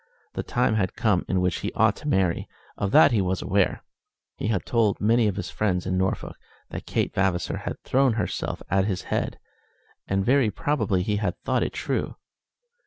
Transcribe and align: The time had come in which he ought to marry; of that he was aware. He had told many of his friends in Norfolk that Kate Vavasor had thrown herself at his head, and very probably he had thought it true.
The 0.33 0.41
time 0.41 0.73
had 0.77 0.95
come 0.95 1.23
in 1.27 1.41
which 1.41 1.59
he 1.59 1.71
ought 1.73 1.95
to 1.97 2.07
marry; 2.07 2.49
of 2.75 2.89
that 2.89 3.11
he 3.11 3.21
was 3.21 3.43
aware. 3.43 3.83
He 4.35 4.47
had 4.47 4.65
told 4.65 4.99
many 4.99 5.27
of 5.27 5.35
his 5.35 5.51
friends 5.51 5.85
in 5.85 5.95
Norfolk 5.95 6.37
that 6.71 6.87
Kate 6.87 7.13
Vavasor 7.13 7.57
had 7.57 7.79
thrown 7.83 8.13
herself 8.13 8.63
at 8.67 8.85
his 8.85 9.03
head, 9.13 9.37
and 10.07 10.25
very 10.25 10.49
probably 10.49 11.03
he 11.03 11.17
had 11.17 11.37
thought 11.43 11.61
it 11.61 11.73
true. 11.73 12.15